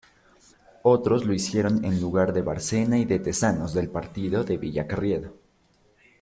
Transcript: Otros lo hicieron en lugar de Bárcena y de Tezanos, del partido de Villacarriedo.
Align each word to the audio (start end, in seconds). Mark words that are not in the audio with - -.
Otros 0.81 1.25
lo 1.27 1.33
hicieron 1.35 1.85
en 1.85 2.01
lugar 2.01 2.33
de 2.33 2.41
Bárcena 2.41 2.97
y 2.97 3.05
de 3.05 3.19
Tezanos, 3.19 3.75
del 3.75 3.91
partido 3.91 4.43
de 4.43 4.57
Villacarriedo. 4.57 5.35